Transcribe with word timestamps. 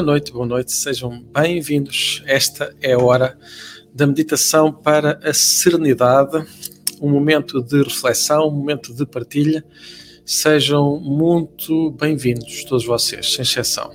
noite, 0.00 0.32
boa 0.32 0.46
noite, 0.46 0.72
sejam 0.72 1.22
bem-vindos. 1.34 2.22
Esta 2.24 2.74
é 2.80 2.94
a 2.94 2.98
hora 2.98 3.38
da 3.92 4.06
meditação 4.06 4.72
para 4.72 5.20
a 5.22 5.34
serenidade, 5.34 6.42
um 7.02 7.10
momento 7.10 7.62
de 7.62 7.82
reflexão, 7.82 8.48
um 8.48 8.50
momento 8.50 8.94
de 8.94 9.04
partilha. 9.04 9.62
Sejam 10.24 10.98
muito 11.00 11.90
bem-vindos, 11.90 12.64
todos 12.64 12.86
vocês, 12.86 13.34
sem 13.34 13.42
exceção. 13.42 13.90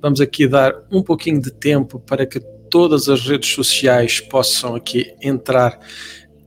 Vamos 0.00 0.20
aqui 0.20 0.46
dar 0.46 0.74
um 0.92 1.02
pouquinho 1.02 1.40
de 1.42 1.50
tempo 1.50 1.98
para 1.98 2.24
que 2.24 2.38
todas 2.70 3.08
as 3.08 3.26
redes 3.26 3.50
sociais 3.50 4.20
possam 4.20 4.76
aqui 4.76 5.12
entrar 5.20 5.76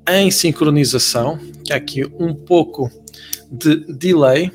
em 0.07 0.31
sincronização, 0.31 1.37
que 1.65 1.73
há 1.73 1.75
aqui 1.75 2.05
um 2.17 2.33
pouco 2.33 2.89
de 3.51 3.75
delay. 3.93 4.51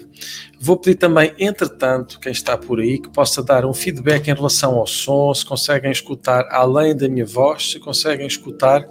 Vou 0.63 0.77
pedir 0.77 0.97
também, 0.97 1.33
entretanto, 1.39 2.21
quem 2.21 2.33
está 2.33 2.55
por 2.59 2.81
aí, 2.81 2.99
que 2.99 3.09
possa 3.09 3.43
dar 3.43 3.65
um 3.65 3.73
feedback 3.73 4.29
em 4.29 4.35
relação 4.35 4.75
ao 4.75 4.87
som, 4.87 5.33
se 5.33 5.45
conseguem 5.45 5.91
escutar 5.91 6.47
além 6.51 6.95
da 6.95 7.09
minha 7.09 7.25
voz, 7.25 7.71
se 7.71 7.81
conseguem 7.81 8.27
escutar 8.27 8.87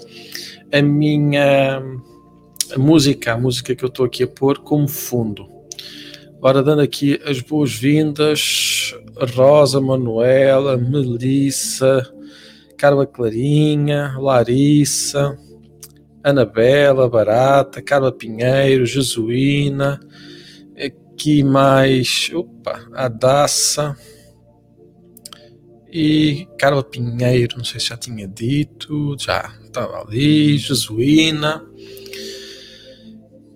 a 0.73 0.81
minha 0.81 1.79
a 2.73 2.77
música, 2.77 3.33
a 3.33 3.37
música 3.37 3.75
que 3.75 3.83
eu 3.83 3.87
estou 3.87 4.05
aqui 4.05 4.23
a 4.23 4.27
pôr 4.27 4.59
como 4.59 4.87
fundo. 4.87 5.47
Ora, 6.41 6.63
dando 6.63 6.81
aqui 6.81 7.19
as 7.23 7.39
boas-vindas, 7.39 8.95
Rosa, 9.35 9.79
Manuela, 9.79 10.75
Melissa, 10.75 12.11
Carla 12.77 13.05
Clarinha, 13.05 14.15
Larissa, 14.17 15.37
Anabela, 16.23 17.07
Barata, 17.07 17.79
Carla 17.79 18.11
Pinheiro, 18.11 18.87
Jesuína, 18.87 19.99
aqui 21.19 21.43
mais, 21.43 22.31
opa, 22.33 22.87
a 22.93 23.09
Daça 23.09 23.93
e 25.91 26.47
Carla 26.57 26.81
Pinheiro, 26.81 27.57
não 27.57 27.65
sei 27.65 27.77
se 27.77 27.87
já 27.87 27.97
tinha 27.97 28.25
dito, 28.25 29.17
já 29.19 29.53
estava 29.61 30.01
ali, 30.01 30.57
Jesuína. 30.57 31.61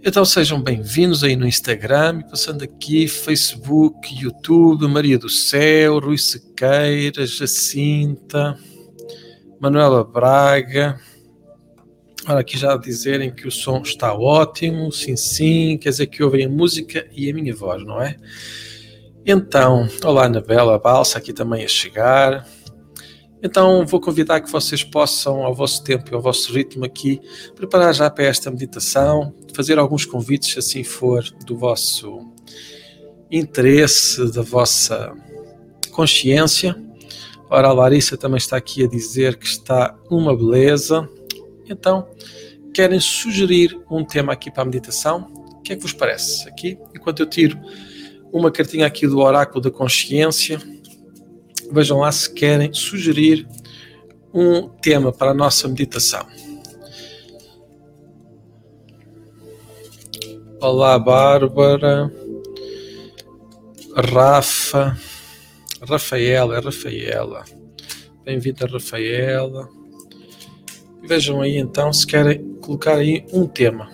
Então 0.03 0.25
sejam 0.25 0.61
bem-vindos 0.61 1.23
aí 1.23 1.37
no 1.37 1.47
Instagram, 1.47 2.23
passando 2.23 2.65
aqui 2.65 3.07
Facebook, 3.07 4.13
YouTube, 4.13 4.85
Maria 4.89 5.17
do 5.17 5.29
Céu, 5.29 5.99
Rui 5.99 6.17
Sequeira, 6.17 7.25
Jacinta, 7.25 8.59
Manuela 9.61 10.03
Braga, 10.03 10.99
Olha 12.25 12.39
aqui 12.39 12.57
já 12.57 12.77
dizerem 12.77 13.31
que 13.31 13.45
o 13.45 13.51
som 13.51 13.81
está 13.81 14.13
ótimo, 14.13 14.89
sim, 14.93 15.17
sim, 15.17 15.77
quer 15.77 15.89
dizer 15.89 16.07
que 16.07 16.23
ouvem 16.23 16.45
a 16.45 16.49
música 16.49 17.05
e 17.11 17.29
a 17.29 17.33
minha 17.33 17.53
voz, 17.53 17.83
não 17.83 18.01
é? 18.01 18.15
Então, 19.25 19.89
olá 20.05 20.25
Anabela 20.25 20.79
Balsa, 20.79 21.17
aqui 21.17 21.33
também 21.33 21.65
a 21.65 21.67
chegar. 21.67 22.47
Então 23.41 23.85
vou 23.85 23.99
convidar 23.99 24.39
que 24.39 24.49
vocês 24.49 24.85
possam, 24.85 25.43
ao 25.43 25.53
vosso 25.53 25.83
tempo 25.83 26.09
e 26.09 26.15
ao 26.15 26.21
vosso 26.21 26.53
ritmo 26.53 26.85
aqui, 26.85 27.19
preparar 27.57 27.93
já 27.93 28.09
para 28.09 28.23
esta 28.23 28.49
meditação, 28.49 29.35
fazer 29.53 29.77
alguns 29.77 30.05
convites, 30.05 30.53
se 30.53 30.59
assim 30.59 30.83
for 30.83 31.25
do 31.45 31.57
vosso 31.57 32.21
interesse, 33.29 34.31
da 34.31 34.41
vossa 34.41 35.13
consciência. 35.91 36.73
Ora, 37.49 37.67
a 37.67 37.73
Larissa 37.73 38.15
também 38.15 38.37
está 38.37 38.55
aqui 38.55 38.85
a 38.85 38.87
dizer 38.87 39.35
que 39.35 39.45
está 39.45 39.93
uma 40.09 40.35
beleza. 40.35 41.07
Então, 41.69 42.07
querem 42.73 42.99
sugerir 42.99 43.79
um 43.89 44.03
tema 44.03 44.33
aqui 44.33 44.51
para 44.51 44.63
a 44.63 44.65
meditação? 44.65 45.31
O 45.57 45.61
que 45.61 45.73
é 45.73 45.75
que 45.75 45.81
vos 45.81 45.93
parece? 45.93 46.47
Aqui, 46.49 46.77
enquanto 46.95 47.21
eu 47.21 47.25
tiro 47.25 47.57
uma 48.31 48.51
cartinha 48.51 48.85
aqui 48.85 49.07
do 49.07 49.19
Oráculo 49.19 49.61
da 49.61 49.71
Consciência, 49.71 50.59
vejam 51.71 51.99
lá 51.99 52.11
se 52.11 52.33
querem 52.33 52.73
sugerir 52.73 53.47
um 54.33 54.67
tema 54.67 55.13
para 55.13 55.31
a 55.31 55.33
nossa 55.33 55.67
meditação. 55.67 56.25
Olá, 60.59 60.97
Bárbara, 60.97 62.11
Rafa, 63.95 64.97
Rafaela, 65.87 66.57
é 66.57 66.59
Rafaela. 66.59 67.45
Bem-vinda, 68.23 68.65
Rafaela. 68.65 69.82
Vejam 71.03 71.41
aí 71.41 71.57
então 71.57 71.91
se 71.91 72.07
querem 72.07 72.55
colocar 72.61 72.95
aí 72.95 73.25
um 73.33 73.45
tema. 73.45 73.89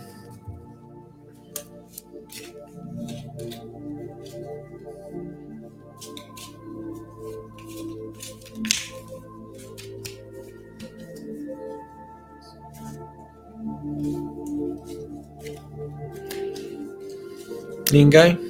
Ninguém? 17.91 18.48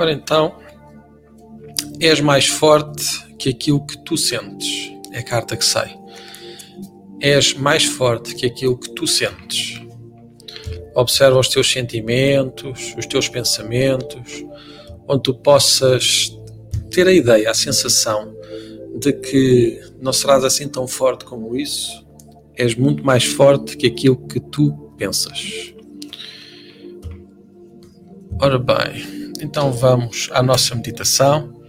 Ora 0.00 0.12
então, 0.14 0.56
és 2.00 2.22
mais 2.22 2.46
forte 2.46 3.04
que 3.38 3.50
aquilo 3.50 3.84
que 3.84 3.98
tu 3.98 4.16
sentes. 4.16 4.90
É 5.12 5.18
a 5.18 5.22
carta 5.22 5.58
que 5.58 5.64
sai. 5.64 5.94
És 7.20 7.52
mais 7.52 7.84
forte 7.84 8.34
que 8.34 8.46
aquilo 8.46 8.78
que 8.78 8.88
tu 8.94 9.06
sentes. 9.06 9.78
Observa 10.94 11.38
os 11.38 11.50
teus 11.50 11.70
sentimentos, 11.70 12.94
os 12.96 13.04
teus 13.04 13.28
pensamentos, 13.28 14.42
onde 15.06 15.22
tu 15.22 15.34
possas 15.34 16.34
ter 16.90 17.06
a 17.06 17.12
ideia, 17.12 17.50
a 17.50 17.54
sensação 17.54 18.34
de 18.98 19.12
que 19.12 19.82
não 20.00 20.14
serás 20.14 20.44
assim 20.44 20.66
tão 20.66 20.88
forte 20.88 21.26
como 21.26 21.54
isso. 21.54 22.06
És 22.56 22.74
muito 22.74 23.04
mais 23.04 23.24
forte 23.24 23.76
que 23.76 23.88
aquilo 23.88 24.16
que 24.26 24.40
tu 24.40 24.94
pensas. 24.96 25.74
Ora 28.40 28.58
bem, 28.58 29.19
então 29.42 29.72
vamos 29.72 30.28
à 30.32 30.42
nossa 30.42 30.74
meditação. 30.74 31.62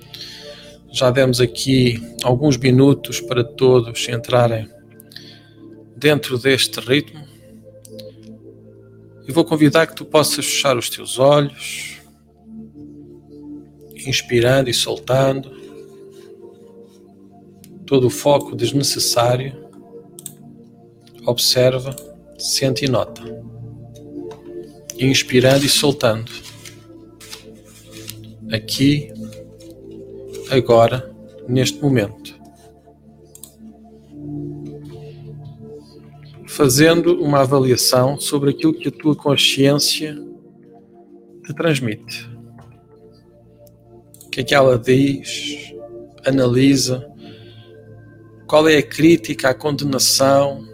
Já 0.92 1.10
demos 1.10 1.40
aqui 1.40 2.02
alguns 2.24 2.58
minutos 2.58 3.22
para 3.22 3.44
todos 3.44 4.08
entrarem 4.10 4.70
dentro 5.96 6.38
deste 6.38 6.80
ritmo. 6.80 7.26
E 9.28 9.32
vou 9.32 9.46
convidar 9.46 9.88
que 9.88 9.96
tu 9.96 10.04
possas 10.04 10.46
fechar 10.46 10.78
os 10.78 10.90
teus 10.90 11.18
olhos, 11.18 11.98
inspirando 14.06 14.70
e 14.70 14.74
soltando 14.74 15.52
todo 17.86 18.08
o 18.08 18.10
foco 18.10 18.56
desnecessário. 18.56 19.70
Observa, 21.26 21.96
sente 22.38 22.86
e 22.86 22.90
nota. 22.90 23.22
Inspirando 24.98 25.66
e 25.66 25.70
soltando 25.70 26.51
aqui, 28.52 29.12
agora, 30.50 31.10
neste 31.48 31.82
momento. 31.82 32.40
Fazendo 36.48 37.22
uma 37.22 37.42
avaliação 37.42 38.20
sobre 38.20 38.50
aquilo 38.50 38.74
que 38.74 38.90
a 38.90 38.92
tua 38.92 39.16
consciência 39.16 40.16
te 41.46 41.54
transmite. 41.56 42.30
O 44.26 44.30
que 44.30 44.42
é 44.42 44.44
que 44.44 44.54
ela 44.54 44.78
diz, 44.78 45.74
analisa, 46.26 47.10
qual 48.48 48.68
é 48.68 48.78
a 48.78 48.84
crítica, 48.84 49.50
a 49.50 49.54
condenação, 49.54 50.68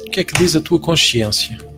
o 0.00 0.10
que 0.10 0.20
é 0.20 0.24
que 0.24 0.34
diz 0.34 0.54
a 0.54 0.60
tua 0.60 0.78
consciência? 0.78 1.73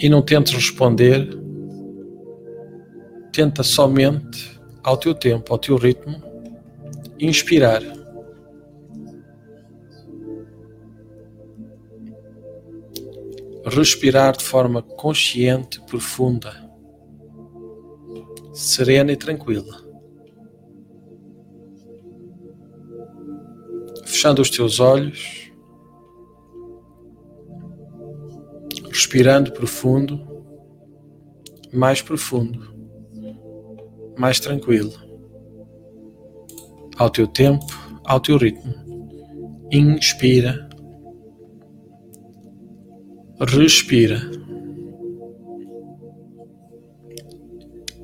E 0.00 0.08
não 0.08 0.22
tentes 0.22 0.54
responder, 0.54 1.28
tenta 3.30 3.62
somente, 3.62 4.58
ao 4.82 4.96
teu 4.96 5.14
tempo, 5.14 5.52
ao 5.52 5.58
teu 5.58 5.76
ritmo, 5.76 6.22
inspirar. 7.18 7.82
Respirar 13.66 14.36
de 14.38 14.42
forma 14.42 14.82
consciente, 14.82 15.82
profunda, 15.82 16.50
serena 18.54 19.12
e 19.12 19.16
tranquila. 19.16 19.84
Fechando 24.06 24.40
os 24.40 24.48
teus 24.48 24.80
olhos 24.80 25.49
respirando 29.00 29.50
profundo, 29.52 30.44
mais 31.72 32.02
profundo, 32.02 32.74
mais 34.18 34.38
tranquilo, 34.38 34.92
ao 36.98 37.08
teu 37.08 37.26
tempo, 37.26 37.64
ao 38.04 38.20
teu 38.20 38.36
ritmo. 38.36 38.74
Inspira, 39.72 40.68
respira, 43.40 44.20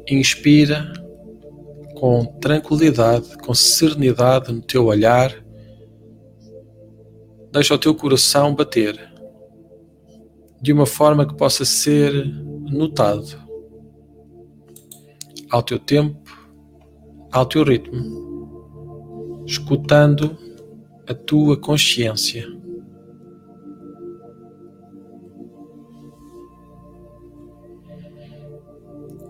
inspira 0.09 0.95
com 1.95 2.25
tranquilidade, 2.41 3.37
com 3.37 3.53
serenidade 3.53 4.51
no 4.51 4.63
teu 4.63 4.87
olhar. 4.87 5.45
Deixa 7.53 7.75
o 7.75 7.79
teu 7.79 7.95
coração 7.95 8.55
bater 8.55 9.16
de 10.61 10.73
uma 10.73 10.87
forma 10.87 11.27
que 11.27 11.35
possa 11.35 11.65
ser 11.65 12.13
notado 12.71 13.41
ao 15.51 15.63
teu 15.63 15.79
tempo, 15.79 16.19
ao 17.31 17.47
teu 17.47 17.63
ritmo, 17.63 19.45
escutando 19.47 20.37
a 21.09 21.15
tua 21.15 21.57
consciência. 21.57 22.47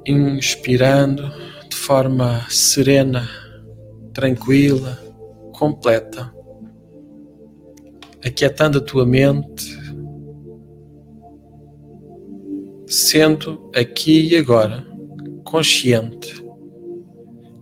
Inspirando 0.06 1.28
de 1.68 1.76
forma 1.76 2.46
serena, 2.48 3.28
tranquila, 4.12 4.98
completa, 5.52 6.32
aquietando 8.24 8.78
a 8.78 8.80
tua 8.80 9.04
mente, 9.04 9.85
sendo 12.86 13.70
aqui 13.74 14.28
e 14.28 14.36
agora 14.36 14.86
consciente, 15.42 16.44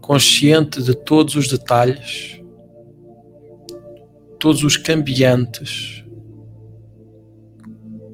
consciente 0.00 0.83
de 0.83 0.95
todos 0.95 1.35
os 1.35 1.49
detalhes, 1.49 2.40
todos 4.38 4.62
os 4.62 4.76
cambiantes, 4.76 6.04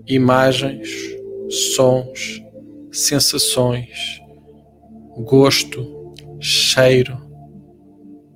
imagens, 0.06 0.88
sons, 1.74 2.42
sensações, 2.92 4.20
gosto, 5.18 6.14
cheiro, 6.40 7.18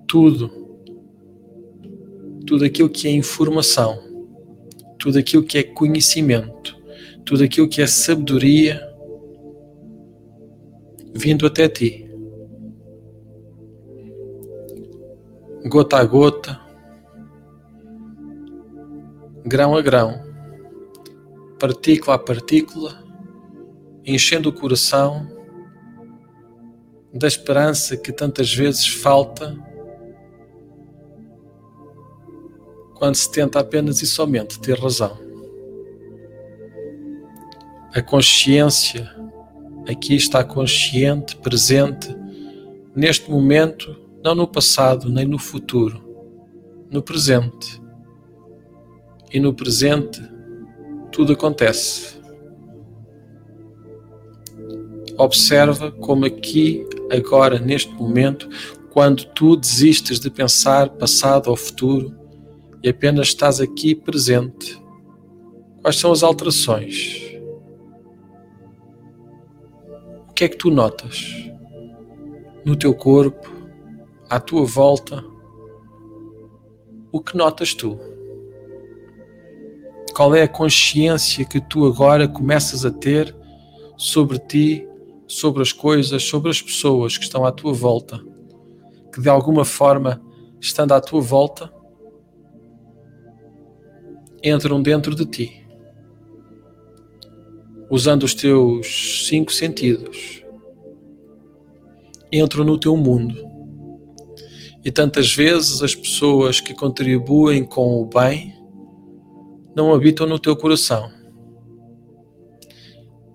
tudo, 0.07 0.51
tudo 2.47 2.65
aquilo 2.65 2.89
que 2.89 3.09
é 3.09 3.11
informação, 3.13 3.99
tudo 4.99 5.19
aquilo 5.19 5.45
que 5.45 5.59
é 5.59 5.63
conhecimento, 5.63 6.74
tudo 7.25 7.45
aquilo 7.45 7.69
que 7.69 7.81
é 7.81 7.87
sabedoria 7.87 8.81
vindo 11.15 11.47
até 11.47 11.69
ti. 11.69 12.05
Gota 15.67 15.97
a 15.97 16.05
gota, 16.05 16.61
grão 19.47 19.75
a 19.75 19.81
grão, 19.81 20.21
partícula 21.59 22.17
a 22.17 22.19
partícula, 22.19 23.03
enchendo 24.05 24.51
o 24.51 24.53
coração 24.53 25.27
da 27.15 27.27
esperança 27.27 27.97
que 27.97 28.13
tantas 28.13 28.53
vezes 28.53 28.87
falta 28.87 29.57
quando 32.95 33.15
se 33.15 33.31
tenta 33.31 33.61
apenas 33.61 34.03
e 34.03 34.07
somente 34.07 34.61
ter 34.61 34.79
razão. 34.79 35.24
A 37.95 38.03
consciência 38.03 39.09
aqui 39.89 40.17
está 40.17 40.43
consciente, 40.43 41.37
presente, 41.37 42.13
neste 42.93 43.31
momento, 43.31 43.97
não 44.21 44.35
no 44.35 44.49
passado 44.49 45.09
nem 45.09 45.25
no 45.25 45.39
futuro, 45.39 46.03
no 46.91 47.01
presente. 47.01 47.81
E 49.33 49.39
no 49.39 49.55
presente 49.55 50.21
tudo 51.13 51.35
acontece. 51.35 52.21
Observa 55.17 55.93
como 55.93 56.25
aqui, 56.25 56.85
agora, 57.13 57.61
neste 57.61 57.93
momento, 57.93 58.49
quando 58.91 59.25
tu 59.27 59.55
desistes 59.55 60.19
de 60.19 60.31
pensar 60.31 60.89
passado 60.89 61.47
ou 61.49 61.55
futuro 61.55 62.13
e 62.83 62.89
apenas 62.89 63.29
estás 63.29 63.61
aqui 63.61 63.95
presente, 63.95 64.83
quais 65.81 65.95
são 65.95 66.11
as 66.11 66.25
alterações? 66.25 67.24
O 70.35 70.37
que 70.37 70.43
é 70.43 70.49
que 70.49 70.57
tu 70.57 70.69
notas 70.69 71.49
no 72.65 72.75
teu 72.75 72.93
corpo, 72.93 73.49
à 74.29 74.41
tua 74.41 74.65
volta? 74.65 75.25
O 77.13 77.21
que 77.21 77.37
notas 77.37 77.73
tu? 77.73 77.97
Qual 80.13 80.35
é 80.35 80.43
a 80.43 80.49
consciência 80.49 81.45
que 81.45 81.61
tu 81.61 81.87
agora 81.87 82.27
começas 82.27 82.85
a 82.85 82.91
ter 82.91 83.33
sobre 83.97 84.41
ti, 84.41 84.89
sobre 85.29 85.63
as 85.63 85.73
coisas, 85.73 86.25
sobre 86.25 86.51
as 86.51 86.61
pessoas 86.61 87.17
que 87.17 87.23
estão 87.23 87.45
à 87.45 87.53
tua 87.53 87.73
volta, 87.73 88.21
que 89.13 89.21
de 89.21 89.29
alguma 89.29 89.65
forma, 89.65 90.21
estando 90.61 90.95
à 90.95 91.01
tua 91.01 91.21
volta, 91.21 91.73
entram 94.43 94.83
dentro 94.83 95.15
de 95.15 95.27
ti? 95.27 95.64
Usando 97.91 98.23
os 98.23 98.35
teus 98.35 99.27
cinco 99.29 99.53
sentidos, 99.53 100.43
entram 102.33 102.65
no 102.65 102.79
teu 102.79 102.97
mundo. 102.97 103.37
E 104.85 104.91
tantas 104.91 105.35
vezes 105.35 105.83
as 105.83 105.95
pessoas 105.95 106.61
que 106.61 106.75
contribuem 106.75 107.65
com 107.65 108.03
o 108.03 108.07
bem 108.07 108.55
não 109.75 109.95
habitam 109.95 110.27
no 110.27 110.39
teu 110.39 110.57
coração. 110.57 111.11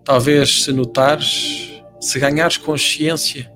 Talvez 0.03 0.63
se 0.63 0.71
notares, 0.71 1.81
se 1.99 2.19
ganhares 2.19 2.57
consciência, 2.57 3.51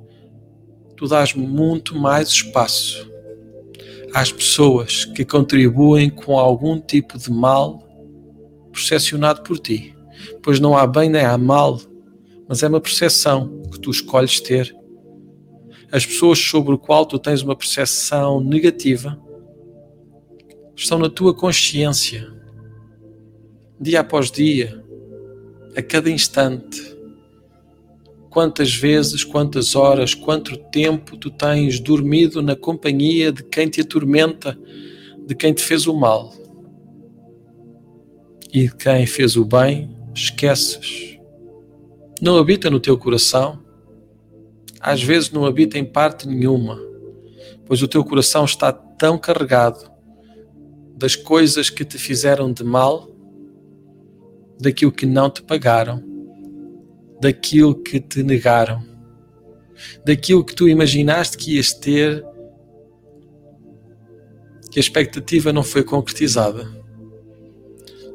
tu 0.96 1.08
dás 1.08 1.34
muito 1.34 1.96
mais 1.96 2.30
espaço 2.30 3.12
às 4.14 4.32
pessoas 4.32 5.06
que 5.06 5.26
contribuem 5.26 6.10
com 6.10 6.38
algum 6.38 6.80
tipo 6.80 7.18
de 7.18 7.32
mal 7.32 7.80
percepcionado 8.72 9.42
por 9.42 9.58
ti 9.60 9.96
pois 10.44 10.60
não 10.60 10.78
há 10.78 10.86
bem 10.86 11.10
nem 11.10 11.24
há 11.24 11.38
mal, 11.38 11.80
mas 12.48 12.62
é 12.62 12.68
uma 12.68 12.82
percepção 12.82 13.64
que 13.72 13.80
tu 13.80 13.90
escolhes 13.90 14.42
ter. 14.42 14.76
As 15.90 16.06
pessoas 16.06 16.38
sobre 16.38 16.74
o 16.74 16.78
qual 16.78 17.06
tu 17.06 17.18
tens 17.18 17.42
uma 17.42 17.56
percepção 17.56 18.42
negativa 18.42 19.18
estão 20.76 21.00
na 21.00 21.10
tua 21.10 21.34
consciência, 21.34 22.30
dia 23.80 24.02
após 24.02 24.30
dia, 24.30 24.84
a 25.76 25.82
cada 25.82 26.10
instante. 26.10 26.94
Quantas 28.30 28.74
vezes, 28.74 29.24
quantas 29.24 29.76
horas, 29.76 30.14
quanto 30.14 30.58
tempo 30.58 31.16
tu 31.16 31.30
tens 31.30 31.80
dormido 31.80 32.42
na 32.42 32.56
companhia 32.56 33.32
de 33.32 33.44
quem 33.44 33.70
te 33.70 33.82
atormenta, 33.82 34.58
de 35.26 35.36
quem 35.36 35.54
te 35.54 35.64
fez 35.64 35.88
o 35.88 35.94
mal 35.94 36.34
e 38.52 38.68
de 38.68 38.76
quem 38.76 39.06
fez 39.06 39.36
o 39.38 39.46
bem 39.46 40.03
esqueces. 40.14 41.18
Não 42.22 42.38
habita 42.38 42.70
no 42.70 42.80
teu 42.80 42.98
coração. 42.98 43.64
Às 44.80 45.02
vezes 45.02 45.32
não 45.32 45.46
habita 45.46 45.78
em 45.78 45.86
parte 45.86 46.28
nenhuma, 46.28 46.80
pois 47.66 47.82
o 47.82 47.88
teu 47.88 48.04
coração 48.04 48.44
está 48.44 48.72
tão 48.72 49.18
carregado 49.18 49.90
das 50.96 51.16
coisas 51.16 51.70
que 51.70 51.86
te 51.86 51.98
fizeram 51.98 52.52
de 52.52 52.64
mal, 52.64 53.10
daquilo 54.60 54.92
que 54.92 55.06
não 55.06 55.30
te 55.30 55.42
pagaram, 55.42 56.04
daquilo 57.20 57.76
que 57.76 58.00
te 58.00 58.24
negaram, 58.24 58.84
daquilo 60.06 60.44
que 60.44 60.54
tu 60.54 60.68
imaginaste 60.68 61.38
que 61.38 61.56
ias 61.56 61.74
ter, 61.74 62.24
que 64.70 64.80
a 64.80 64.82
expectativa 64.82 65.54
não 65.54 65.64
foi 65.64 65.84
concretizada 65.84 66.83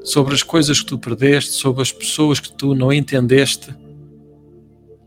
sobre 0.08 0.34
as 0.34 0.42
coisas 0.42 0.80
que 0.80 0.86
tu 0.86 0.98
perdeste, 0.98 1.52
sobre 1.52 1.82
as 1.82 1.92
pessoas 1.92 2.40
que 2.40 2.50
tu 2.50 2.74
não 2.74 2.90
entendeste. 2.90 3.74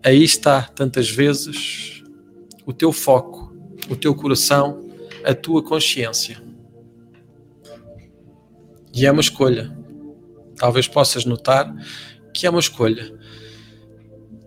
Aí 0.03 0.23
está, 0.23 0.61
tantas 0.61 1.09
vezes, 1.09 2.03
o 2.67 2.71
teu 2.71 2.93
foco, 2.93 3.51
o 3.89 3.95
teu 3.95 4.13
coração, 4.13 4.87
a 5.25 5.33
tua 5.33 5.63
consciência. 5.63 6.39
E 8.93 9.07
é 9.07 9.11
uma 9.11 9.21
escolha. 9.21 9.75
Talvez 10.55 10.87
possas 10.87 11.25
notar 11.25 11.75
que 12.31 12.45
é 12.45 12.49
uma 12.51 12.59
escolha. 12.59 13.11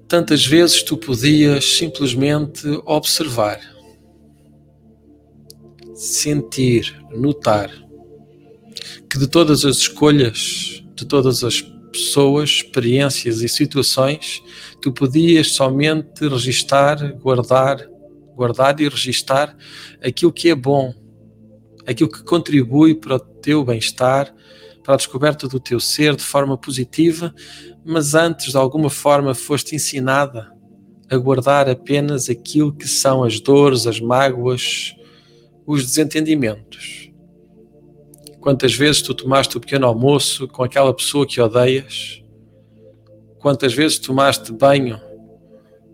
Tantas 0.06 0.46
vezes 0.46 0.84
tu 0.84 0.96
podias 0.96 1.64
simplesmente 1.64 2.64
observar, 2.86 3.60
sentir, 5.96 6.96
notar 7.10 7.83
que 9.14 9.20
de 9.20 9.28
todas 9.28 9.64
as 9.64 9.76
escolhas, 9.76 10.82
de 10.96 11.04
todas 11.06 11.44
as 11.44 11.62
pessoas, 11.92 12.50
experiências 12.50 13.42
e 13.42 13.48
situações, 13.48 14.42
tu 14.82 14.92
podias 14.92 15.52
somente 15.52 16.26
registar, 16.26 17.16
guardar 17.18 17.88
guardar 18.34 18.80
e 18.80 18.88
registar 18.88 19.56
aquilo 20.02 20.32
que 20.32 20.48
é 20.48 20.54
bom, 20.56 20.92
aquilo 21.86 22.10
que 22.10 22.24
contribui 22.24 22.96
para 22.96 23.14
o 23.14 23.20
teu 23.20 23.64
bem-estar, 23.64 24.34
para 24.82 24.94
a 24.94 24.96
descoberta 24.96 25.46
do 25.46 25.60
teu 25.60 25.78
ser 25.78 26.16
de 26.16 26.24
forma 26.24 26.58
positiva, 26.58 27.32
mas 27.84 28.16
antes 28.16 28.50
de 28.50 28.56
alguma 28.56 28.90
forma 28.90 29.32
foste 29.32 29.76
ensinada 29.76 30.52
a 31.08 31.16
guardar 31.16 31.68
apenas 31.68 32.28
aquilo 32.28 32.74
que 32.74 32.88
são 32.88 33.22
as 33.22 33.38
dores, 33.38 33.86
as 33.86 34.00
mágoas, 34.00 34.92
os 35.64 35.86
desentendimentos. 35.86 37.03
Quantas 38.44 38.74
vezes 38.74 39.00
tu 39.00 39.14
tomaste 39.14 39.56
o 39.56 39.60
pequeno 39.60 39.86
almoço 39.86 40.46
com 40.46 40.62
aquela 40.62 40.92
pessoa 40.92 41.26
que 41.26 41.40
odeias? 41.40 42.22
Quantas 43.38 43.72
vezes 43.72 43.98
tomaste 43.98 44.52
banho 44.52 45.00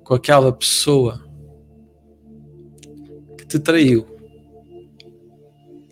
com 0.02 0.14
aquela 0.14 0.52
pessoa 0.52 1.24
que 3.38 3.46
te 3.46 3.56
traiu? 3.60 4.04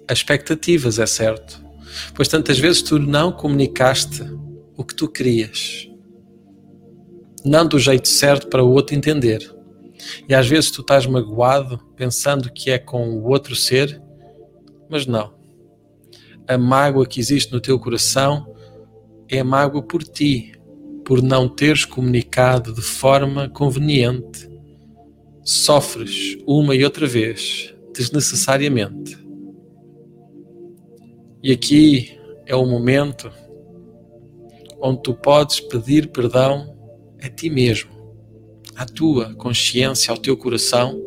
As 0.09 0.19
expectativas, 0.19 0.99
é 0.99 1.07
certo. 1.07 1.65
Pois 2.13 2.27
tantas 2.27 2.59
vezes 2.59 2.83
tu 2.83 2.99
não 2.99 3.31
comunicaste 3.31 4.25
o 4.77 4.83
que 4.83 4.97
tu 4.97 5.07
querias. 5.07 5.89
Não 7.45 7.69
do 7.69 7.79
jeito 7.79 8.09
certo 8.09 8.49
para 8.49 8.65
o 8.65 8.73
outro 8.73 8.97
entender. 8.97 9.49
E 10.29 10.35
às 10.35 10.49
vezes 10.49 10.73
tu 10.73 10.81
estás 10.81 11.07
magoado 11.07 11.79
pensando 11.95 12.53
que 12.53 12.69
é 12.69 12.79
com 12.79 13.11
o 13.11 13.29
outro 13.29 13.55
ser, 13.55 14.03
mas 14.91 15.07
não. 15.07 15.38
A 16.49 16.57
mágoa 16.57 17.05
que 17.05 17.21
existe 17.21 17.53
no 17.53 17.61
teu 17.61 17.79
coração 17.79 18.55
é 19.29 19.43
mágoa 19.43 19.83
por 19.83 20.03
ti, 20.03 20.55
por 21.05 21.23
não 21.23 21.47
teres 21.47 21.85
comunicado 21.85 22.73
de 22.73 22.81
forma 22.81 23.51
conveniente. 23.51 24.49
Sofres 25.45 26.39
uma 26.47 26.75
e 26.75 26.83
outra 26.83 27.07
vez, 27.07 27.75
desnecessariamente. 27.95 29.19
E 31.43 31.53
aqui 31.53 32.19
é 32.47 32.57
o 32.57 32.65
momento 32.65 33.31
onde 34.81 35.03
tu 35.03 35.13
podes 35.13 35.61
pedir 35.61 36.09
perdão 36.09 36.75
a 37.23 37.29
ti 37.29 37.51
mesmo, 37.51 37.91
à 38.75 38.87
tua 38.87 39.35
consciência, 39.35 40.11
ao 40.11 40.17
teu 40.17 40.35
coração, 40.35 40.99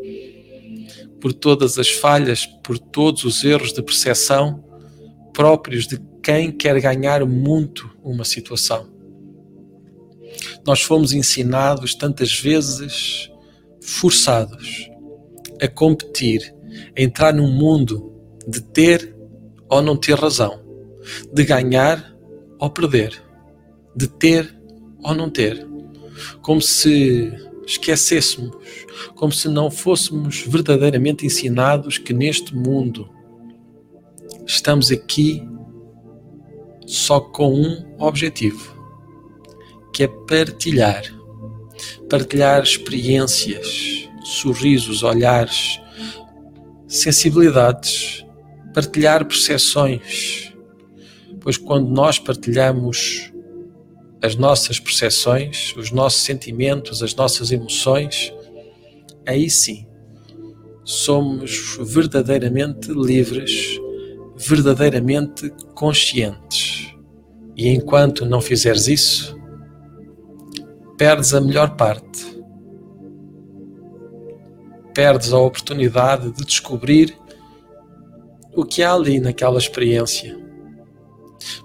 por 1.19 1.33
todas 1.33 1.79
as 1.79 1.89
falhas, 1.89 2.45
por 2.45 2.77
todos 2.77 3.23
os 3.23 3.43
erros 3.43 3.73
de 3.73 3.81
percepção 3.81 4.69
próprios 5.33 5.87
de 5.87 5.99
quem 6.21 6.51
quer 6.51 6.79
ganhar 6.79 7.25
muito 7.25 7.89
uma 8.03 8.23
situação. 8.23 8.87
Nós 10.65 10.81
fomos 10.81 11.13
ensinados 11.13 11.95
tantas 11.95 12.39
vezes, 12.39 13.31
forçados 13.81 14.89
a 15.61 15.67
competir, 15.67 16.53
a 16.97 17.01
entrar 17.01 17.33
num 17.33 17.51
mundo 17.51 18.13
de 18.47 18.61
ter 18.61 19.15
ou 19.69 19.81
não 19.81 19.95
ter 19.95 20.15
razão, 20.15 20.59
de 21.33 21.43
ganhar 21.43 22.15
ou 22.59 22.69
perder, 22.69 23.21
de 23.95 24.07
ter 24.07 24.55
ou 25.03 25.13
não 25.13 25.29
ter, 25.29 25.67
como 26.41 26.61
se 26.61 27.31
esquecêssemos, 27.65 28.51
como 29.15 29.31
se 29.31 29.47
não 29.47 29.71
fôssemos 29.71 30.41
verdadeiramente 30.41 31.25
ensinados 31.25 31.97
que 31.97 32.13
neste 32.13 32.55
mundo 32.55 33.09
estamos 34.45 34.91
aqui 34.91 35.47
só 36.85 37.19
com 37.19 37.53
um 37.53 37.95
objetivo 37.99 38.75
que 39.93 40.03
é 40.03 40.07
partilhar. 40.07 41.03
Partilhar 42.09 42.61
experiências, 42.61 44.07
sorrisos, 44.23 45.03
olhares, 45.03 45.79
sensibilidades, 46.87 48.25
partilhar 48.73 49.25
percepções. 49.25 50.53
Pois 51.39 51.57
quando 51.57 51.89
nós 51.89 52.19
partilhamos 52.19 53.31
as 54.21 54.35
nossas 54.35 54.79
percepções, 54.79 55.73
os 55.75 55.91
nossos 55.91 56.21
sentimentos, 56.21 57.01
as 57.01 57.15
nossas 57.15 57.51
emoções, 57.51 58.31
aí 59.25 59.49
sim 59.49 59.87
somos 60.83 61.77
verdadeiramente 61.79 62.91
livres, 62.91 63.79
verdadeiramente 64.47 65.49
conscientes. 65.75 66.93
E 67.55 67.69
enquanto 67.69 68.25
não 68.25 68.41
fizeres 68.41 68.87
isso, 68.87 69.39
perdes 70.97 71.33
a 71.33 71.41
melhor 71.41 71.75
parte. 71.75 72.31
Perdes 74.93 75.31
a 75.31 75.37
oportunidade 75.37 76.31
de 76.31 76.45
descobrir 76.45 77.17
o 78.55 78.65
que 78.65 78.83
há 78.83 78.93
ali 78.93 79.19
naquela 79.19 79.57
experiência. 79.57 80.37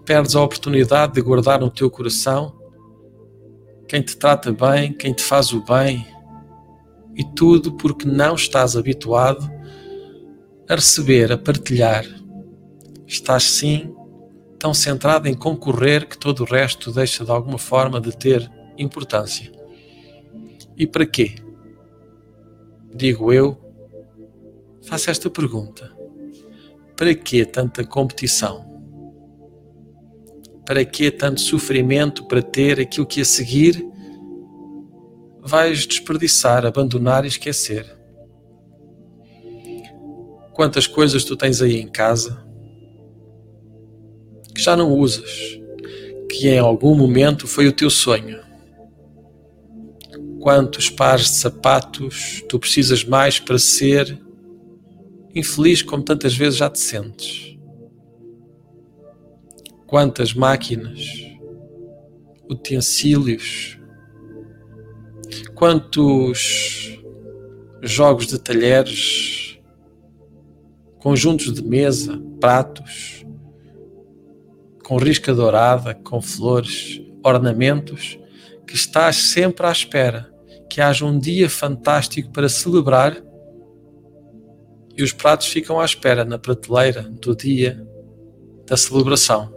Perdes 0.04 0.36
a 0.36 0.42
oportunidade 0.42 1.14
de 1.14 1.20
guardar 1.20 1.60
no 1.60 1.70
teu 1.70 1.90
coração 1.90 2.54
quem 3.88 4.02
te 4.02 4.16
trata 4.16 4.52
bem, 4.52 4.92
quem 4.92 5.12
te 5.12 5.22
faz 5.22 5.52
o 5.52 5.64
bem, 5.64 6.06
e 7.14 7.24
tudo 7.34 7.72
porque 7.72 8.06
não 8.06 8.34
estás 8.34 8.76
habituado 8.76 9.48
a 10.68 10.74
receber, 10.74 11.32
a 11.32 11.38
partilhar. 11.38 12.04
Estás 13.07 13.45
sim 13.45 13.95
tão 14.59 14.75
centrado 14.75 15.29
em 15.29 15.35
concorrer 15.35 16.09
que 16.09 16.19
todo 16.19 16.40
o 16.40 16.45
resto 16.45 16.90
deixa 16.90 17.25
de 17.25 17.31
alguma 17.31 17.59
forma 17.59 18.01
de 18.01 18.16
ter 18.16 18.51
importância. 18.77 19.53
E 20.77 20.87
para 20.87 21.07
quê? 21.07 21.37
Digo 22.92 23.33
eu, 23.33 23.57
faço 24.83 25.11
esta 25.11 25.31
pergunta: 25.31 25.95
para 26.97 27.14
que 27.14 27.45
tanta 27.45 27.85
competição? 27.85 28.66
Para 30.66 30.85
que 30.85 31.11
tanto 31.12 31.40
sofrimento 31.40 32.25
para 32.27 32.42
ter 32.42 32.81
aquilo 32.81 33.07
que 33.07 33.21
a 33.21 33.25
seguir 33.25 33.87
vais 35.40 35.87
desperdiçar, 35.87 36.66
abandonar 36.66 37.25
e 37.25 37.29
esquecer? 37.29 37.87
Quantas 40.53 40.88
coisas 40.88 41.23
tu 41.23 41.37
tens 41.37 41.62
aí 41.62 41.77
em 41.77 41.87
casa 41.87 42.45
que 44.57 44.62
já 44.62 44.77
não 44.77 44.92
usas, 44.92 45.61
que 46.29 46.49
em 46.49 46.59
algum 46.59 46.95
momento 46.95 47.47
foi 47.47 47.69
o 47.69 47.73
teu 47.73 47.90
sonho 47.90 48.47
quantos 50.47 50.88
pares 50.88 51.25
de 51.25 51.38
sapatos 51.38 52.40
tu 52.49 52.57
precisas 52.57 53.03
mais 53.03 53.40
para 53.40 53.59
ser 53.59 54.16
infeliz 55.35 55.83
como 55.83 56.05
tantas 56.05 56.37
vezes 56.37 56.61
já 56.61 56.71
te 56.71 56.79
sentes? 56.79 57.59
Quantas 59.88 60.33
máquinas, 60.33 61.01
utensílios, 62.49 63.77
quantos 65.57 66.97
jogos 67.83 68.29
de 68.29 68.38
talheres, 68.38 69.59
conjuntos 71.01 71.53
de 71.53 71.64
mesa, 71.64 72.23
pratos, 72.38 73.25
com 74.87 74.99
risca 74.99 75.35
dourada, 75.35 75.94
com 75.94 76.22
flores, 76.22 77.03
ornamentos, 77.25 78.16
que 78.64 78.77
estás 78.77 79.16
sempre 79.16 79.66
à 79.66 79.72
espera 79.72 80.33
que 80.70 80.81
haja 80.81 81.05
um 81.05 81.18
dia 81.18 81.51
fantástico 81.51 82.31
para 82.31 82.49
celebrar 82.49 83.20
e 84.96 85.03
os 85.03 85.12
pratos 85.12 85.49
ficam 85.49 85.81
à 85.81 85.85
espera 85.85 86.25
na 86.25 86.38
prateleira 86.38 87.03
do 87.03 87.35
dia 87.35 87.85
da 88.64 88.77
celebração. 88.77 89.53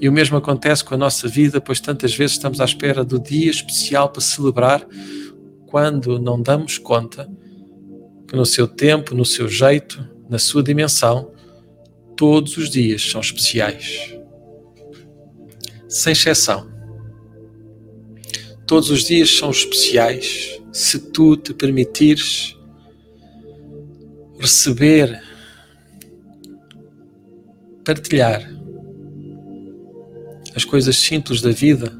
E 0.00 0.08
o 0.08 0.12
mesmo 0.12 0.36
acontece 0.36 0.84
com 0.84 0.94
a 0.94 0.98
nossa 0.98 1.26
vida, 1.26 1.60
pois 1.60 1.80
tantas 1.80 2.14
vezes 2.14 2.36
estamos 2.36 2.60
à 2.60 2.64
espera 2.64 3.02
do 3.02 3.18
dia 3.18 3.50
especial 3.50 4.10
para 4.10 4.22
celebrar, 4.22 4.86
quando 5.66 6.20
não 6.20 6.40
damos 6.40 6.78
conta 6.78 7.28
que 8.28 8.36
no 8.36 8.46
seu 8.46 8.68
tempo, 8.68 9.12
no 9.12 9.24
seu 9.24 9.48
jeito, 9.48 10.08
na 10.30 10.38
sua 10.38 10.62
dimensão, 10.62 11.32
todos 12.16 12.56
os 12.56 12.70
dias 12.70 13.02
são 13.02 13.20
especiais. 13.20 14.15
Sem 15.96 16.12
exceção. 16.12 16.70
Todos 18.66 18.90
os 18.90 19.04
dias 19.04 19.30
são 19.30 19.50
especiais 19.50 20.60
se 20.70 20.98
tu 20.98 21.38
te 21.38 21.54
permitires 21.54 22.54
receber, 24.38 25.22
partilhar 27.82 28.46
as 30.54 30.66
coisas 30.66 30.96
simples 30.96 31.40
da 31.40 31.50
vida 31.50 31.90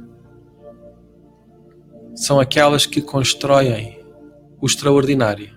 são 2.15 2.39
aquelas 2.39 2.85
que 2.85 3.01
constroem 3.01 3.99
o 4.61 4.67
extraordinário. 4.67 5.51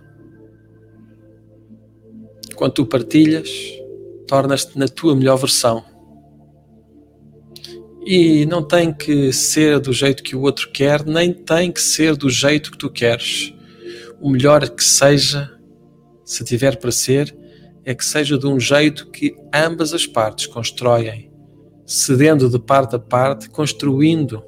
Quando 2.55 2.71
tu 2.71 2.85
partilhas, 2.85 3.49
tornas-te 4.25 4.79
na 4.79 4.87
tua 4.87 5.13
melhor 5.13 5.35
versão 5.35 5.88
e 8.05 8.45
não 8.45 8.63
tem 8.63 8.93
que 8.93 9.31
ser 9.31 9.79
do 9.79 9.93
jeito 9.93 10.23
que 10.23 10.35
o 10.35 10.41
outro 10.41 10.71
quer, 10.71 11.05
nem 11.05 11.33
tem 11.33 11.71
que 11.71 11.81
ser 11.81 12.15
do 12.15 12.29
jeito 12.29 12.71
que 12.71 12.77
tu 12.77 12.89
queres. 12.89 13.53
O 14.19 14.29
melhor 14.29 14.69
que 14.69 14.83
seja 14.83 15.59
se 16.29 16.43
tiver 16.43 16.77
para 16.77 16.91
ser, 16.91 17.35
é 17.83 17.95
que 17.95 18.05
seja 18.05 18.37
de 18.37 18.45
um 18.45 18.59
jeito 18.59 19.09
que 19.09 19.35
ambas 19.51 19.95
as 19.95 20.05
partes 20.05 20.45
constroem, 20.45 21.31
cedendo 21.87 22.47
de 22.47 22.59
parte 22.59 22.95
a 22.95 22.99
parte, 22.99 23.49
construindo 23.49 24.43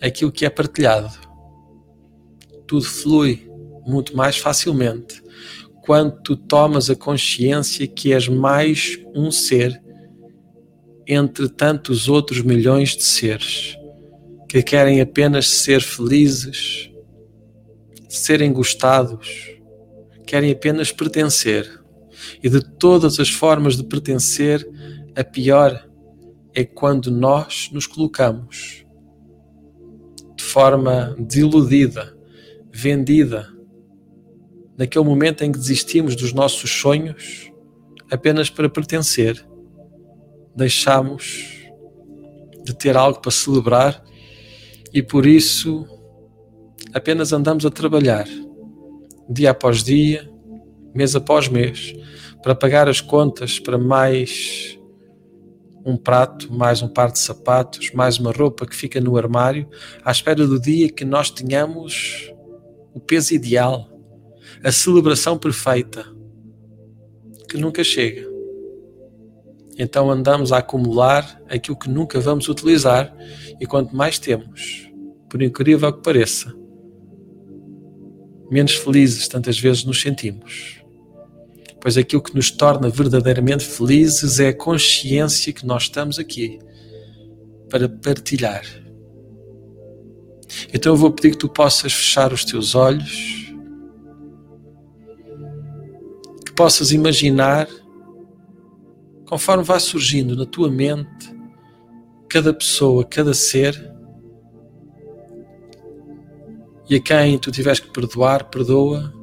aquilo 0.00 0.32
que 0.32 0.46
é 0.46 0.48
partilhado. 0.48 1.14
Tudo 2.66 2.86
flui 2.86 3.46
muito 3.86 4.16
mais 4.16 4.38
facilmente 4.38 5.22
quando 5.82 6.18
tu 6.22 6.34
tomas 6.34 6.88
a 6.88 6.96
consciência 6.96 7.86
que 7.86 8.14
és 8.14 8.26
mais 8.26 8.98
um 9.14 9.30
ser 9.30 9.82
entre 11.12 11.48
tantos 11.48 12.08
outros 12.08 12.40
milhões 12.40 12.96
de 12.96 13.02
seres 13.02 13.76
que 14.48 14.62
querem 14.62 15.00
apenas 15.00 15.48
ser 15.48 15.80
felizes, 15.80 16.90
serem 18.08 18.52
gostados, 18.52 19.28
querem 20.26 20.52
apenas 20.52 20.92
pertencer. 20.92 21.80
E 22.42 22.48
de 22.48 22.60
todas 22.60 23.18
as 23.18 23.28
formas 23.28 23.76
de 23.76 23.84
pertencer, 23.84 24.68
a 25.16 25.24
pior 25.24 25.88
é 26.54 26.64
quando 26.64 27.10
nós 27.10 27.70
nos 27.72 27.86
colocamos 27.86 28.84
de 30.36 30.44
forma 30.44 31.14
desiludida, 31.18 32.16
vendida, 32.72 33.48
naquele 34.76 35.04
momento 35.04 35.42
em 35.42 35.52
que 35.52 35.58
desistimos 35.58 36.14
dos 36.16 36.32
nossos 36.32 36.70
sonhos 36.70 37.50
apenas 38.10 38.50
para 38.50 38.68
pertencer. 38.68 39.46
Deixamos 40.54 41.60
de 42.64 42.74
ter 42.74 42.96
algo 42.96 43.20
para 43.20 43.30
celebrar 43.30 44.02
e 44.92 45.02
por 45.02 45.26
isso 45.26 45.86
apenas 46.92 47.32
andamos 47.32 47.64
a 47.64 47.70
trabalhar 47.70 48.26
dia 49.28 49.52
após 49.52 49.84
dia, 49.84 50.28
mês 50.92 51.14
após 51.14 51.48
mês, 51.48 51.94
para 52.42 52.54
pagar 52.54 52.88
as 52.88 53.00
contas 53.00 53.60
para 53.60 53.78
mais 53.78 54.76
um 55.86 55.96
prato, 55.96 56.52
mais 56.52 56.82
um 56.82 56.88
par 56.88 57.12
de 57.12 57.20
sapatos, 57.20 57.92
mais 57.92 58.18
uma 58.18 58.32
roupa 58.32 58.66
que 58.66 58.74
fica 58.74 59.00
no 59.00 59.16
armário, 59.16 59.68
à 60.04 60.10
espera 60.10 60.46
do 60.46 60.60
dia 60.60 60.90
que 60.90 61.04
nós 61.04 61.30
tenhamos 61.30 62.32
o 62.92 63.00
peso 63.00 63.32
ideal, 63.32 63.88
a 64.64 64.72
celebração 64.72 65.38
perfeita, 65.38 66.04
que 67.48 67.56
nunca 67.56 67.84
chega. 67.84 68.29
Então 69.78 70.10
andamos 70.10 70.52
a 70.52 70.58
acumular 70.58 71.40
aquilo 71.48 71.76
que 71.76 71.88
nunca 71.88 72.20
vamos 72.20 72.48
utilizar 72.48 73.14
e 73.60 73.66
quanto 73.66 73.94
mais 73.94 74.18
temos, 74.18 74.90
por 75.28 75.40
incrível 75.42 75.92
que 75.92 76.02
pareça, 76.02 76.54
menos 78.50 78.74
felizes 78.74 79.28
tantas 79.28 79.58
vezes 79.58 79.84
nos 79.84 80.00
sentimos. 80.00 80.80
Pois 81.80 81.96
aquilo 81.96 82.22
que 82.22 82.34
nos 82.34 82.50
torna 82.50 82.90
verdadeiramente 82.90 83.64
felizes 83.64 84.38
é 84.38 84.48
a 84.48 84.54
consciência 84.54 85.52
que 85.52 85.64
nós 85.64 85.84
estamos 85.84 86.18
aqui 86.18 86.58
para 87.70 87.88
partilhar. 87.88 88.64
Então 90.74 90.92
eu 90.92 90.96
vou 90.96 91.10
pedir 91.12 91.30
que 91.30 91.38
tu 91.38 91.48
possas 91.48 91.92
fechar 91.92 92.32
os 92.32 92.44
teus 92.44 92.74
olhos, 92.74 93.54
que 96.44 96.52
possas 96.52 96.90
imaginar, 96.90 97.68
conforme 99.30 99.62
vai 99.62 99.78
surgindo 99.78 100.34
na 100.34 100.44
tua 100.44 100.68
mente, 100.68 101.32
cada 102.28 102.52
pessoa, 102.52 103.04
cada 103.04 103.32
ser 103.32 103.80
e 106.88 106.96
a 106.96 107.00
quem 107.00 107.38
tu 107.38 107.52
tiveres 107.52 107.78
que 107.78 107.92
perdoar, 107.92 108.50
perdoa. 108.50 109.14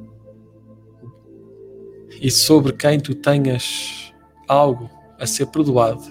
E 2.22 2.30
sobre 2.30 2.72
quem 2.72 2.98
tu 2.98 3.14
tenhas 3.14 4.10
algo 4.48 4.88
a 5.18 5.26
ser 5.26 5.48
perdoado, 5.48 6.02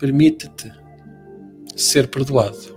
permite-te 0.00 0.72
ser 1.76 2.08
perdoado. 2.08 2.76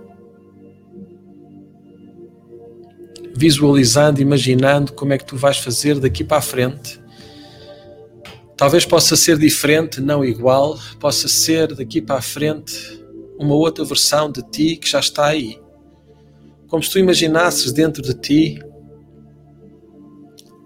Visualizando, 3.34 4.22
imaginando 4.22 4.92
como 4.92 5.12
é 5.12 5.18
que 5.18 5.26
tu 5.26 5.36
vais 5.36 5.58
fazer 5.58 5.98
daqui 5.98 6.22
para 6.22 6.38
a 6.38 6.42
frente. 6.42 7.04
Talvez 8.56 8.86
possa 8.86 9.16
ser 9.16 9.38
diferente, 9.38 10.00
não 10.00 10.24
igual, 10.24 10.78
possa 10.98 11.28
ser 11.28 11.74
daqui 11.74 12.00
para 12.00 12.16
a 12.16 12.22
frente 12.22 13.04
uma 13.38 13.54
outra 13.54 13.84
versão 13.84 14.32
de 14.32 14.42
ti 14.50 14.76
que 14.76 14.88
já 14.88 15.00
está 15.00 15.26
aí 15.26 15.60
como 16.68 16.82
se 16.82 16.90
tu 16.90 16.98
imaginasses 16.98 17.72
dentro 17.72 18.02
de 18.02 18.14
ti 18.14 18.60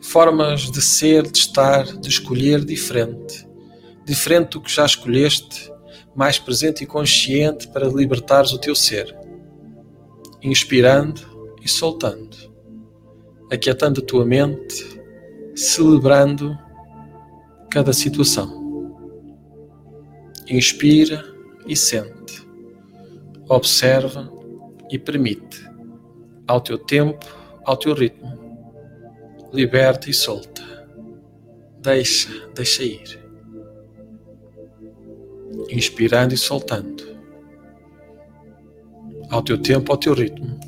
formas 0.01 0.71
de 0.71 0.81
ser, 0.81 1.31
de 1.31 1.39
estar, 1.39 1.85
de 1.85 2.09
escolher 2.09 2.65
diferente. 2.65 3.47
Diferente 4.05 4.53
do 4.53 4.63
que 4.63 4.73
já 4.73 4.85
escolheste, 4.85 5.71
mais 6.17 6.39
presente 6.39 6.83
e 6.83 6.87
consciente 6.87 7.69
para 7.69 7.87
libertares 7.87 8.53
o 8.53 8.59
teu 8.59 8.75
ser. 8.75 9.15
Inspirando 10.43 11.21
e 11.63 11.69
soltando. 11.69 12.37
Aquietando 13.53 14.01
a 14.01 14.05
tua 14.05 14.25
mente, 14.25 15.01
celebrando 15.55 16.59
cada 17.71 17.93
situação. 17.93 18.61
Inspira 20.49 21.25
e 21.67 21.77
sente. 21.77 22.45
Observa 23.49 24.31
e 24.91 24.99
permite 24.99 25.65
ao 26.47 26.61
teu 26.61 26.77
tempo, 26.77 27.25
ao 27.65 27.77
teu 27.77 27.95
ritmo. 27.95 28.39
Liberta 29.53 30.11
e 30.11 30.13
solta. 30.13 30.63
Deixa, 31.81 32.49
deixa 32.55 32.83
ir. 32.83 33.21
Inspirando 35.71 36.35
e 36.35 36.37
soltando. 36.37 37.05
Ao 39.31 39.43
teu 39.43 39.59
tempo, 39.59 39.93
ao 39.93 39.99
teu 39.99 40.13
ritmo. 40.13 40.59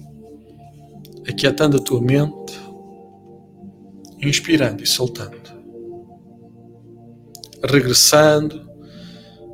Aquietando 1.29 1.79
a 1.79 1.81
tua 1.81 2.01
mente. 2.01 2.61
Inspirando 4.21 4.83
e 4.83 4.87
soltando. 4.87 5.42
Regressando, 7.65 8.69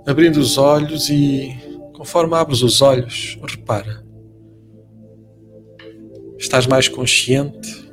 abrindo 0.06 0.38
os 0.38 0.56
olhos 0.56 1.08
e, 1.08 1.54
conforme 1.94 2.34
abres 2.34 2.62
os 2.62 2.80
olhos, 2.80 3.38
repara 3.46 4.08
Estás 6.38 6.68
mais 6.68 6.86
consciente? 6.88 7.90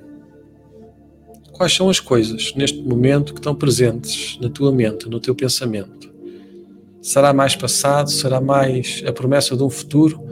Quais 1.51 1.73
são 1.73 1.89
as 1.89 1.99
coisas 1.99 2.53
neste 2.55 2.77
momento 2.77 3.33
que 3.33 3.39
estão 3.39 3.55
presentes 3.55 4.37
na 4.39 4.49
tua 4.49 4.71
mente, 4.71 5.09
no 5.09 5.19
teu 5.19 5.33
pensamento? 5.33 6.13
Será 7.01 7.33
mais 7.33 7.55
passado? 7.55 8.11
Será 8.11 8.39
mais 8.39 9.03
a 9.05 9.11
promessa 9.11 9.57
de 9.57 9.63
um 9.63 9.69
futuro? 9.69 10.23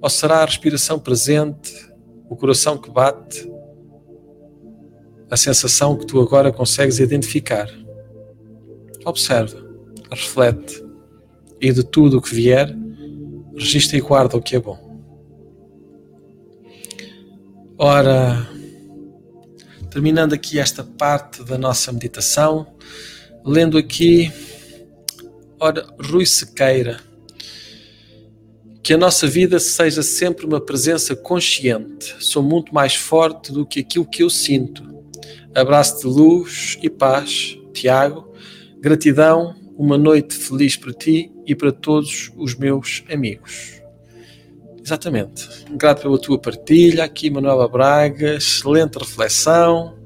Ou 0.00 0.08
será 0.08 0.38
a 0.38 0.44
respiração 0.46 0.98
presente, 0.98 1.74
o 2.30 2.34
coração 2.34 2.78
que 2.78 2.90
bate, 2.90 3.50
a 5.30 5.36
sensação 5.36 5.96
que 5.96 6.06
tu 6.06 6.18
agora 6.18 6.50
consegues 6.50 6.98
identificar? 6.98 7.68
Observa, 9.10 9.60
reflete 10.08 10.80
e 11.60 11.72
de 11.72 11.82
tudo 11.82 12.18
o 12.18 12.22
que 12.22 12.32
vier, 12.32 12.72
registra 13.56 13.98
e 13.98 14.00
guarda 14.00 14.36
o 14.36 14.40
que 14.40 14.54
é 14.54 14.60
bom. 14.60 14.78
Ora, 17.76 18.48
terminando 19.90 20.32
aqui 20.32 20.60
esta 20.60 20.84
parte 20.84 21.42
da 21.42 21.58
nossa 21.58 21.90
meditação, 21.90 22.72
lendo 23.44 23.76
aqui, 23.76 24.32
ora, 25.58 25.92
Rui 26.00 26.24
Sequeira, 26.24 27.00
que 28.84 28.94
a 28.94 28.98
nossa 28.98 29.26
vida 29.26 29.58
seja 29.58 30.04
sempre 30.04 30.46
uma 30.46 30.60
presença 30.60 31.16
consciente. 31.16 32.14
Sou 32.20 32.44
muito 32.44 32.72
mais 32.72 32.94
forte 32.94 33.50
do 33.50 33.66
que 33.66 33.80
aquilo 33.80 34.06
que 34.06 34.22
eu 34.22 34.30
sinto. 34.30 34.84
Abraço 35.52 35.98
de 35.98 36.06
luz 36.06 36.78
e 36.80 36.88
paz, 36.88 37.58
Tiago. 37.74 38.29
Gratidão, 38.80 39.54
uma 39.76 39.98
noite 39.98 40.34
feliz 40.34 40.74
para 40.74 40.92
ti 40.94 41.30
e 41.46 41.54
para 41.54 41.70
todos 41.70 42.32
os 42.34 42.54
meus 42.54 43.04
amigos. 43.12 43.80
Exatamente. 44.82 45.46
Grato 45.72 46.00
pela 46.02 46.18
tua 46.18 46.38
partilha 46.38 47.04
aqui, 47.04 47.28
Manuela 47.28 47.68
Braga. 47.68 48.36
Excelente 48.36 48.98
reflexão. 48.98 49.98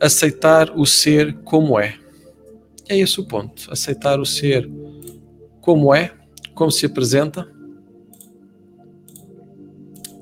Aceitar 0.00 0.76
o 0.76 0.84
ser 0.84 1.32
como 1.44 1.78
é. 1.78 1.96
É 2.88 2.98
esse 2.98 3.20
o 3.20 3.24
ponto. 3.24 3.72
Aceitar 3.72 4.18
o 4.18 4.26
ser 4.26 4.68
como 5.60 5.94
é, 5.94 6.12
como 6.54 6.72
se 6.72 6.86
apresenta. 6.86 7.48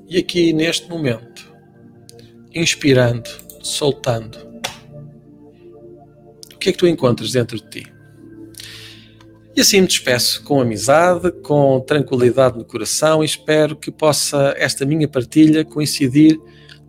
E 0.07 0.17
aqui 0.17 0.53
neste 0.53 0.87
momento, 0.87 1.51
inspirando, 2.53 3.29
soltando. 3.61 4.46
Que 6.67 6.71
é 6.71 6.73
que 6.73 6.79
tu 6.79 6.87
encontras 6.87 7.31
dentro 7.31 7.55
de 7.55 7.69
ti? 7.69 7.93
E 9.55 9.61
assim 9.61 9.79
me 9.79 9.87
despeço 9.87 10.43
com 10.43 10.59
amizade, 10.59 11.31
com 11.41 11.79
tranquilidade 11.79 12.57
no 12.57 12.65
coração 12.65 13.23
e 13.23 13.25
espero 13.25 13.73
que 13.73 13.89
possa 13.89 14.53
esta 14.57 14.85
minha 14.85 15.07
partilha 15.07 15.63
coincidir 15.63 16.37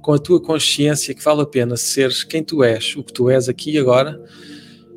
com 0.03 0.13
a 0.13 0.19
tua 0.19 0.43
consciência 0.43 1.15
que 1.15 1.23
vale 1.23 1.43
a 1.43 1.47
pena 1.47 1.77
seres 1.77 2.25
quem 2.25 2.43
tu 2.43 2.65
és, 2.65 2.97
o 2.97 3.05
que 3.05 3.13
tu 3.13 3.31
és 3.31 3.49
aqui 3.49 3.71
e 3.71 3.79
agora, 3.79 4.21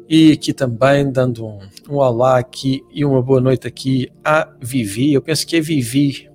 e 0.09 0.31
aqui 0.31 0.51
também 0.51 1.11
dando 1.11 1.45
um, 1.45 1.59
um 1.87 1.97
olá 1.97 2.39
aqui 2.39 2.81
e 2.91 3.05
uma 3.05 3.21
boa 3.21 3.39
noite 3.39 3.67
aqui 3.67 4.09
à 4.25 4.51
Vivi. 4.59 5.13
Eu 5.13 5.21
penso 5.21 5.45
que 5.45 5.57
é 5.57 5.61
Vivi, 5.61 6.27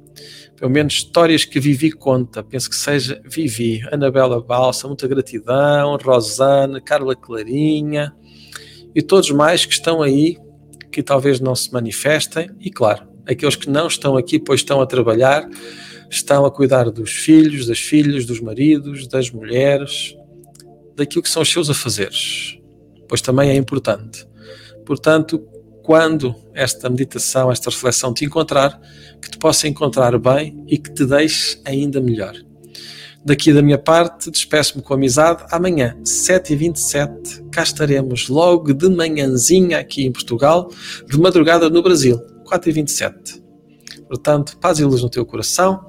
pelo 0.57 0.71
menos 0.71 0.95
histórias 0.95 1.45
que 1.45 1.61
Vivi 1.61 1.93
conta. 1.93 2.43
Penso 2.43 2.71
que 2.71 2.77
seja 2.77 3.21
Vivi. 3.25 3.83
Anabela 3.93 4.41
Balsa, 4.41 4.89
muita 4.89 5.07
gratidão. 5.07 5.97
Rosane, 5.97 6.81
Carla 6.81 7.15
Clarinha 7.15 8.15
e 8.95 9.03
todos 9.03 9.31
mais 9.31 9.67
que 9.67 9.75
estão 9.75 10.03
aí, 10.03 10.39
que 10.91 11.03
talvez 11.03 11.39
não 11.41 11.55
se 11.55 11.73
manifestem. 11.73 12.51
E 12.61 12.71
claro, 12.71 13.07
aqueles 13.27 13.57
que 13.57 13.69
não 13.69 13.87
estão 13.87 14.17
aqui, 14.17 14.39
pois 14.39 14.61
estão 14.61 14.81
a 14.81 14.87
trabalhar, 14.87 15.49
estão 16.11 16.47
a 16.47 16.51
cuidar 16.51 16.91
dos 16.91 17.11
filhos, 17.11 17.67
das 17.67 17.79
filhas, 17.79 18.25
dos 18.25 18.41
maridos, 18.41 19.07
das 19.07 19.31
mulheres, 19.31 20.17
daquilo 20.95 21.23
que 21.23 21.29
são 21.29 21.43
os 21.43 21.53
seus 21.53 21.69
afazeres 21.69 22.57
pois 23.09 23.21
também 23.21 23.51
é 23.51 23.57
importante. 23.57 24.27
Portanto, 24.85 25.47
quando 25.87 26.35
esta 26.53 26.91
meditação, 26.91 27.51
esta 27.51 27.71
reflexão 27.71 28.13
te 28.13 28.25
encontrar, 28.25 28.81
que 29.23 29.31
te 29.31 29.39
possa 29.39 29.69
encontrar 29.69 30.19
bem 30.19 30.65
e 30.67 30.77
que 30.77 30.93
te 30.93 31.07
deixe 31.07 31.61
ainda 31.65 32.01
melhor. 32.01 32.35
Daqui 33.25 33.53
da 33.53 33.63
minha 33.63 33.79
parte, 33.79 34.29
despeço-me 34.29 34.83
com 34.83 34.95
amizade. 34.95 35.45
Amanhã, 35.49 35.97
7h27, 36.03 37.49
cá 37.53 37.63
estaremos 37.63 38.29
logo 38.29 38.75
de 38.75 38.89
manhãzinha 38.89 39.79
aqui 39.79 40.05
em 40.05 40.11
Portugal, 40.11 40.73
de 41.09 41.17
madrugada 41.21 41.71
no 41.71 41.81
Brasil, 41.81 42.21
4h27. 42.51 43.41
Portanto, 44.09 44.59
paz 44.59 44.81
e 44.81 44.85
luz 44.85 45.03
no 45.03 45.09
teu 45.09 45.25
coração 45.25 45.87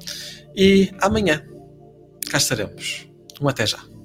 e 0.55 0.91
amanhã 1.01 1.43
cá 2.29 2.37
estaremos. 2.37 3.07
Um 3.41 3.47
até 3.47 3.65
já. 3.65 3.96